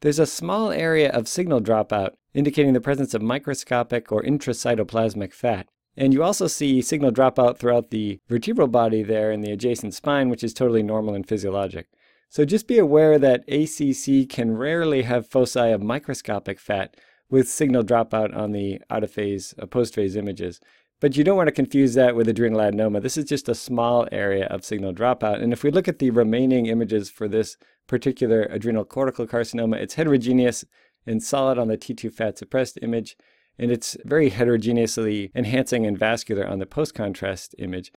There's 0.00 0.18
a 0.18 0.26
small 0.26 0.72
area 0.72 1.10
of 1.10 1.28
signal 1.28 1.60
dropout, 1.60 2.14
indicating 2.34 2.72
the 2.72 2.80
presence 2.80 3.14
of 3.14 3.22
microscopic 3.22 4.10
or 4.10 4.22
intracytoplasmic 4.22 5.32
fat. 5.32 5.68
And 5.96 6.14
you 6.14 6.22
also 6.22 6.46
see 6.46 6.80
signal 6.80 7.12
dropout 7.12 7.58
throughout 7.58 7.90
the 7.90 8.18
vertebral 8.28 8.68
body 8.68 9.02
there 9.02 9.30
in 9.30 9.42
the 9.42 9.52
adjacent 9.52 9.94
spine, 9.94 10.28
which 10.28 10.42
is 10.42 10.54
totally 10.54 10.82
normal 10.82 11.14
and 11.14 11.26
physiologic. 11.26 11.88
So 12.30 12.46
just 12.46 12.66
be 12.66 12.78
aware 12.78 13.18
that 13.18 13.44
ACC 13.46 14.26
can 14.28 14.56
rarely 14.56 15.02
have 15.02 15.28
foci 15.28 15.70
of 15.70 15.82
microscopic 15.82 16.58
fat 16.58 16.96
with 17.28 17.48
signal 17.48 17.84
dropout 17.84 18.34
on 18.34 18.52
the 18.52 18.80
out 18.88 19.04
of 19.04 19.10
phase, 19.10 19.54
uh, 19.60 19.66
post 19.66 19.94
phase 19.94 20.16
images. 20.16 20.60
But 21.00 21.16
you 21.16 21.24
don't 21.24 21.36
want 21.36 21.48
to 21.48 21.52
confuse 21.52 21.94
that 21.94 22.14
with 22.14 22.28
adrenal 22.28 22.60
adenoma. 22.60 23.02
This 23.02 23.16
is 23.16 23.24
just 23.24 23.48
a 23.48 23.54
small 23.54 24.08
area 24.12 24.46
of 24.46 24.64
signal 24.64 24.94
dropout. 24.94 25.42
And 25.42 25.52
if 25.52 25.62
we 25.62 25.70
look 25.70 25.88
at 25.88 25.98
the 25.98 26.10
remaining 26.10 26.66
images 26.66 27.10
for 27.10 27.28
this 27.28 27.56
particular 27.86 28.44
adrenal 28.44 28.84
cortical 28.84 29.26
carcinoma, 29.26 29.76
it's 29.76 29.94
heterogeneous 29.94 30.64
and 31.06 31.22
solid 31.22 31.58
on 31.58 31.68
the 31.68 31.76
T2 31.76 32.14
fat 32.14 32.38
suppressed 32.38 32.78
image 32.80 33.16
and 33.58 33.70
it's 33.70 33.96
very 34.04 34.30
heterogeneously 34.30 35.30
enhancing 35.34 35.86
and 35.86 35.98
vascular 35.98 36.46
on 36.46 36.58
the 36.58 36.66
post-contrast 36.66 37.54
image. 37.58 37.92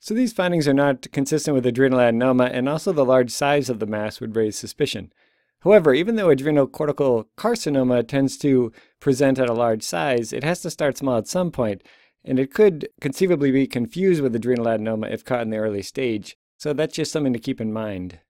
So 0.00 0.14
these 0.14 0.32
findings 0.32 0.68
are 0.68 0.74
not 0.74 1.10
consistent 1.12 1.54
with 1.54 1.66
adrenal 1.66 1.98
adenoma, 1.98 2.50
and 2.52 2.68
also 2.68 2.92
the 2.92 3.04
large 3.04 3.30
size 3.30 3.68
of 3.68 3.80
the 3.80 3.86
mass 3.86 4.20
would 4.20 4.36
raise 4.36 4.56
suspicion. 4.56 5.12
However, 5.60 5.94
even 5.94 6.16
though 6.16 6.30
adrenal 6.30 6.66
cortical 6.66 7.28
carcinoma 7.36 8.06
tends 8.06 8.36
to 8.38 8.72
present 9.00 9.38
at 9.38 9.48
a 9.48 9.54
large 9.54 9.82
size, 9.82 10.32
it 10.32 10.44
has 10.44 10.60
to 10.62 10.70
start 10.70 10.98
small 10.98 11.18
at 11.18 11.26
some 11.26 11.50
point, 11.50 11.82
and 12.24 12.38
it 12.38 12.52
could 12.52 12.88
conceivably 13.00 13.50
be 13.50 13.66
confused 13.66 14.20
with 14.20 14.36
adrenal 14.36 14.66
adenoma 14.66 15.10
if 15.10 15.24
caught 15.24 15.42
in 15.42 15.50
the 15.50 15.56
early 15.56 15.82
stage. 15.82 16.36
So 16.58 16.72
that's 16.72 16.94
just 16.94 17.12
something 17.12 17.32
to 17.32 17.38
keep 17.38 17.60
in 17.60 17.72
mind. 17.72 18.20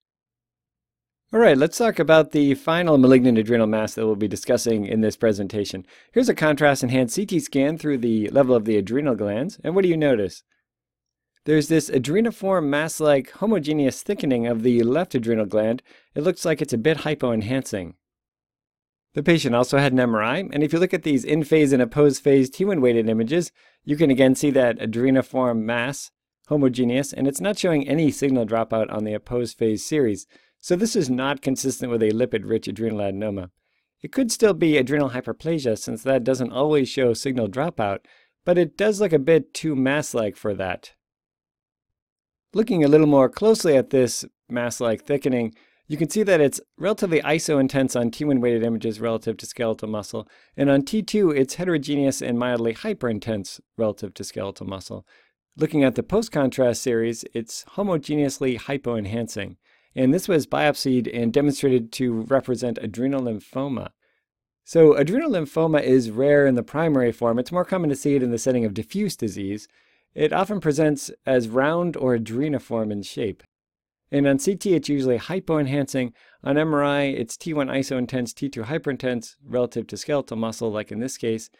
All 1.32 1.40
right, 1.40 1.58
let's 1.58 1.76
talk 1.76 1.98
about 1.98 2.30
the 2.30 2.54
final 2.54 2.98
malignant 2.98 3.36
adrenal 3.36 3.66
mass 3.66 3.94
that 3.94 4.06
we'll 4.06 4.14
be 4.14 4.28
discussing 4.28 4.86
in 4.86 5.00
this 5.00 5.16
presentation. 5.16 5.84
Here's 6.12 6.28
a 6.28 6.34
contrast-enhanced 6.36 7.16
CT 7.16 7.42
scan 7.42 7.78
through 7.78 7.98
the 7.98 8.28
level 8.28 8.54
of 8.54 8.64
the 8.64 8.76
adrenal 8.76 9.16
glands, 9.16 9.58
and 9.64 9.74
what 9.74 9.82
do 9.82 9.88
you 9.88 9.96
notice? 9.96 10.44
There's 11.44 11.66
this 11.66 11.90
adreniform 11.90 12.68
mass-like 12.68 13.32
homogeneous 13.32 14.04
thickening 14.04 14.46
of 14.46 14.62
the 14.62 14.84
left 14.84 15.16
adrenal 15.16 15.46
gland. 15.46 15.82
It 16.14 16.22
looks 16.22 16.44
like 16.44 16.62
it's 16.62 16.72
a 16.72 16.78
bit 16.78 16.98
hypoenhancing. 16.98 17.94
The 19.14 19.22
patient 19.24 19.56
also 19.56 19.78
had 19.78 19.92
an 19.92 19.98
MRI, 19.98 20.48
and 20.52 20.62
if 20.62 20.72
you 20.72 20.78
look 20.78 20.94
at 20.94 21.02
these 21.02 21.24
in-phase 21.24 21.72
and 21.72 21.82
opposed-phase 21.82 22.50
T1 22.50 22.80
weighted 22.80 23.08
images, 23.08 23.50
you 23.82 23.96
can 23.96 24.12
again 24.12 24.36
see 24.36 24.52
that 24.52 24.78
adreniform 24.78 25.62
mass, 25.62 26.12
homogeneous, 26.46 27.12
and 27.12 27.26
it's 27.26 27.40
not 27.40 27.58
showing 27.58 27.88
any 27.88 28.12
signal 28.12 28.46
dropout 28.46 28.92
on 28.92 29.02
the 29.02 29.14
opposed 29.14 29.58
phase 29.58 29.84
series. 29.84 30.28
So 30.66 30.74
this 30.74 30.96
is 30.96 31.08
not 31.08 31.42
consistent 31.42 31.92
with 31.92 32.02
a 32.02 32.10
lipid-rich 32.10 32.66
adrenal 32.66 32.98
adenoma. 32.98 33.50
It 34.02 34.10
could 34.10 34.32
still 34.32 34.52
be 34.52 34.76
adrenal 34.76 35.10
hyperplasia 35.10 35.78
since 35.78 36.02
that 36.02 36.24
doesn't 36.24 36.50
always 36.50 36.88
show 36.88 37.14
signal 37.14 37.46
dropout, 37.46 38.00
but 38.44 38.58
it 38.58 38.76
does 38.76 39.00
look 39.00 39.12
a 39.12 39.20
bit 39.20 39.54
too 39.54 39.76
mass-like 39.76 40.34
for 40.34 40.54
that. 40.54 40.94
Looking 42.52 42.82
a 42.82 42.88
little 42.88 43.06
more 43.06 43.28
closely 43.28 43.76
at 43.76 43.90
this 43.90 44.24
mass-like 44.48 45.04
thickening, 45.04 45.54
you 45.86 45.96
can 45.96 46.10
see 46.10 46.24
that 46.24 46.40
it's 46.40 46.60
relatively 46.76 47.20
iso-intense 47.20 47.94
on 47.94 48.10
T1 48.10 48.40
weighted 48.40 48.64
images 48.64 49.00
relative 49.00 49.36
to 49.36 49.46
skeletal 49.46 49.88
muscle, 49.88 50.26
and 50.56 50.68
on 50.68 50.82
T2 50.82 51.32
it's 51.32 51.54
heterogeneous 51.54 52.20
and 52.20 52.40
mildly 52.40 52.74
hyperintense 52.74 53.60
relative 53.78 54.14
to 54.14 54.24
skeletal 54.24 54.66
muscle. 54.66 55.06
Looking 55.56 55.84
at 55.84 55.94
the 55.94 56.02
post-contrast 56.02 56.82
series, 56.82 57.24
it's 57.32 57.64
homogeneously 57.76 58.58
hypoenhancing, 58.58 59.58
and 59.96 60.12
this 60.12 60.28
was 60.28 60.46
biopsied 60.46 61.10
and 61.12 61.32
demonstrated 61.32 61.90
to 61.90 62.12
represent 62.12 62.78
adrenal 62.82 63.22
lymphoma. 63.22 63.88
So 64.62 64.94
adrenal 64.94 65.30
lymphoma 65.30 65.82
is 65.82 66.10
rare 66.10 66.46
in 66.46 66.54
the 66.54 66.62
primary 66.62 67.12
form. 67.12 67.38
It's 67.38 67.50
more 67.50 67.64
common 67.64 67.88
to 67.88 67.96
see 67.96 68.14
it 68.14 68.22
in 68.22 68.30
the 68.30 68.38
setting 68.38 68.64
of 68.66 68.74
diffuse 68.74 69.16
disease. 69.16 69.66
It 70.14 70.32
often 70.32 70.60
presents 70.60 71.10
as 71.24 71.48
round 71.48 71.96
or 71.96 72.16
adreniform 72.16 72.92
in 72.92 73.02
shape. 73.02 73.42
And 74.12 74.26
on 74.26 74.38
CT, 74.38 74.66
it's 74.66 74.88
usually 74.88 75.18
hypoenhancing. 75.18 76.12
On 76.44 76.56
MRI, 76.56 77.18
it's 77.18 77.36
T1 77.36 77.70
isointense, 77.70 78.32
T2 78.34 78.66
hyperintense 78.66 79.36
relative 79.44 79.86
to 79.88 79.96
skeletal 79.96 80.36
muscle, 80.36 80.70
like 80.70 80.92
in 80.92 81.00
this 81.00 81.16
case, 81.16 81.50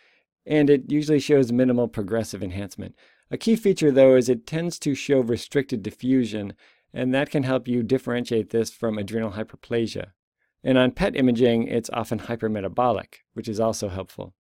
and 0.47 0.71
it 0.71 0.90
usually 0.90 1.19
shows 1.19 1.50
minimal 1.50 1.88
progressive 1.88 2.43
enhancement. 2.43 2.95
A 3.31 3.37
key 3.37 3.57
feature, 3.57 3.90
though, 3.90 4.14
is 4.14 4.28
it 4.28 4.47
tends 4.47 4.78
to 4.81 4.95
show 4.95 5.21
restricted 5.21 5.83
diffusion, 5.83 6.52
and 6.97 7.12
that 7.12 7.29
can 7.31 7.43
help 7.43 7.69
you 7.69 7.83
differentiate 7.83 8.50
this 8.50 8.71
from 8.71 8.97
adrenal 8.97 9.33
hyperplasia. 9.33 10.12
And 10.65 10.79
on 10.79 10.93
PET 10.93 11.15
imaging, 11.15 11.69
it's 11.69 11.91
often 11.93 12.21
hypermetabolic, 12.21 13.17
which 13.35 13.49
is 13.49 13.61
also 13.61 13.91
helpful. 13.91 14.35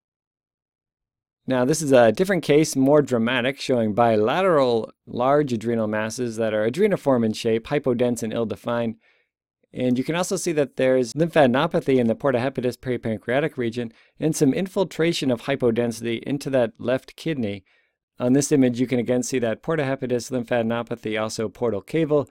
Now, 1.46 1.66
this 1.66 1.82
is 1.82 1.92
a 1.92 2.14
different 2.14 2.44
case, 2.44 2.74
more 2.76 3.02
dramatic, 3.02 3.60
showing 3.60 3.94
bilateral 3.94 4.90
large 5.06 5.52
adrenal 5.52 5.88
masses 5.88 6.38
that 6.38 6.54
are 6.54 6.68
adreniform 6.68 7.26
in 7.26 7.34
shape, 7.34 7.68
hypodense 7.68 8.24
and 8.24 8.32
ill-defined. 8.32 8.96
And 9.74 9.98
you 9.98 10.06
can 10.06 10.16
also 10.16 10.38
see 10.38 10.54
that 10.54 10.78
there's 10.78 11.14
lymphadenopathy 11.14 11.98
in 11.98 12.08
the 12.08 12.16
porta 12.16 12.40
hepatis 12.40 12.78
peripancreatic 12.78 13.58
region 13.58 13.92
and 14.18 14.34
some 14.34 14.54
infiltration 14.54 15.30
of 15.30 15.42
hypodensity 15.42 16.24
into 16.24 16.50
that 16.52 16.72
left 16.80 17.18
kidney. 17.18 17.66
On 18.18 18.32
this 18.32 18.54
image, 18.54 18.80
you 18.80 18.88
can 18.88 18.98
again 18.98 19.24
see 19.24 19.40
that 19.40 19.62
porta 19.62 19.84
hepatis 19.84 20.32
lymphadenopathy, 20.32 21.22
also 21.22 21.50
portal 21.50 21.82
caval, 21.82 22.30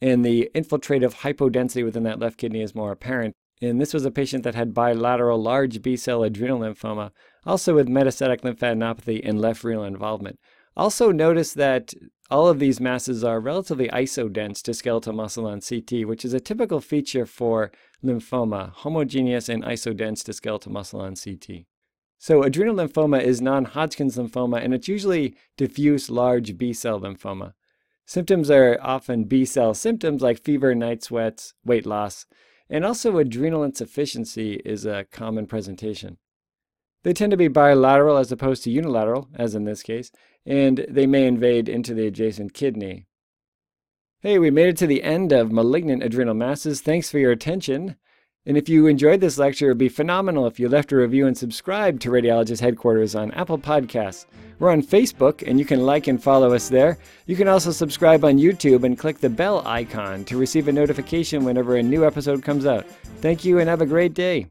and 0.00 0.24
the 0.24 0.50
infiltrative 0.54 1.16
hypodensity 1.16 1.84
within 1.84 2.02
that 2.04 2.18
left 2.18 2.38
kidney 2.38 2.62
is 2.62 2.74
more 2.74 2.92
apparent. 2.92 3.34
And 3.62 3.80
this 3.80 3.94
was 3.94 4.04
a 4.04 4.10
patient 4.10 4.44
that 4.44 4.54
had 4.54 4.74
bilateral 4.74 5.42
large 5.42 5.80
B 5.80 5.96
cell 5.96 6.22
adrenal 6.22 6.60
lymphoma, 6.60 7.10
also 7.46 7.74
with 7.74 7.88
metastatic 7.88 8.42
lymphadenopathy 8.42 9.20
and 9.24 9.40
left 9.40 9.64
renal 9.64 9.84
involvement. 9.84 10.38
Also, 10.76 11.10
notice 11.10 11.54
that 11.54 11.94
all 12.30 12.48
of 12.48 12.58
these 12.58 12.80
masses 12.80 13.24
are 13.24 13.40
relatively 13.40 13.88
isodense 13.88 14.60
to 14.62 14.74
skeletal 14.74 15.14
muscle 15.14 15.46
on 15.46 15.60
CT, 15.62 16.06
which 16.06 16.24
is 16.24 16.34
a 16.34 16.40
typical 16.40 16.80
feature 16.80 17.24
for 17.24 17.70
lymphoma, 18.04 18.72
homogeneous 18.72 19.48
and 19.48 19.64
isodense 19.64 20.22
to 20.24 20.34
skeletal 20.34 20.72
muscle 20.72 21.00
on 21.00 21.14
CT. 21.14 21.64
So, 22.18 22.42
adrenal 22.42 22.74
lymphoma 22.74 23.22
is 23.22 23.40
non 23.40 23.64
Hodgkin's 23.64 24.16
lymphoma, 24.16 24.62
and 24.62 24.74
it's 24.74 24.88
usually 24.88 25.34
diffuse 25.56 26.10
large 26.10 26.58
B 26.58 26.74
cell 26.74 27.00
lymphoma. 27.00 27.52
Symptoms 28.08 28.52
are 28.52 28.78
often 28.80 29.24
B 29.24 29.44
cell 29.44 29.74
symptoms 29.74 30.22
like 30.22 30.42
fever, 30.42 30.76
night 30.76 31.02
sweats, 31.02 31.54
weight 31.64 31.84
loss, 31.84 32.24
and 32.70 32.84
also 32.84 33.18
adrenal 33.18 33.64
insufficiency 33.64 34.54
is 34.64 34.86
a 34.86 35.06
common 35.10 35.46
presentation. 35.46 36.18
They 37.02 37.12
tend 37.12 37.32
to 37.32 37.36
be 37.36 37.48
bilateral 37.48 38.16
as 38.16 38.30
opposed 38.30 38.62
to 38.64 38.70
unilateral, 38.70 39.28
as 39.34 39.56
in 39.56 39.64
this 39.64 39.82
case, 39.82 40.12
and 40.44 40.86
they 40.88 41.06
may 41.06 41.26
invade 41.26 41.68
into 41.68 41.94
the 41.94 42.06
adjacent 42.06 42.54
kidney. 42.54 43.06
Hey, 44.20 44.38
we 44.38 44.50
made 44.50 44.68
it 44.68 44.76
to 44.78 44.86
the 44.86 45.02
end 45.02 45.32
of 45.32 45.52
malignant 45.52 46.04
adrenal 46.04 46.34
masses. 46.34 46.80
Thanks 46.80 47.10
for 47.10 47.18
your 47.18 47.32
attention. 47.32 47.96
And 48.46 48.56
if 48.56 48.68
you 48.68 48.86
enjoyed 48.86 49.20
this 49.20 49.38
lecture, 49.38 49.66
it 49.66 49.70
would 49.70 49.78
be 49.78 49.88
phenomenal 49.88 50.46
if 50.46 50.60
you 50.60 50.68
left 50.68 50.92
a 50.92 50.96
review 50.96 51.26
and 51.26 51.36
subscribed 51.36 52.00
to 52.02 52.10
Radiologist 52.10 52.60
Headquarters 52.60 53.16
on 53.16 53.32
Apple 53.32 53.58
Podcasts. 53.58 54.26
We're 54.60 54.70
on 54.70 54.82
Facebook, 54.82 55.46
and 55.46 55.58
you 55.58 55.64
can 55.64 55.84
like 55.84 56.06
and 56.06 56.22
follow 56.22 56.54
us 56.54 56.68
there. 56.68 56.98
You 57.26 57.34
can 57.34 57.48
also 57.48 57.72
subscribe 57.72 58.24
on 58.24 58.38
YouTube 58.38 58.84
and 58.84 58.96
click 58.96 59.18
the 59.18 59.28
bell 59.28 59.66
icon 59.66 60.24
to 60.26 60.38
receive 60.38 60.68
a 60.68 60.72
notification 60.72 61.44
whenever 61.44 61.76
a 61.76 61.82
new 61.82 62.06
episode 62.06 62.42
comes 62.42 62.66
out. 62.66 62.86
Thank 63.20 63.44
you, 63.44 63.58
and 63.58 63.68
have 63.68 63.82
a 63.82 63.86
great 63.86 64.14
day. 64.14 64.46